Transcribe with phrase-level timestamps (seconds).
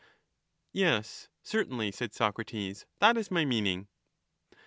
[0.73, 3.87] Yes, certainly, said Socrates, that is my meaning.